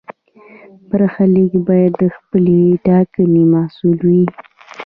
[0.89, 4.23] برخلیک باید د خپلې ټاکنې محصول وي.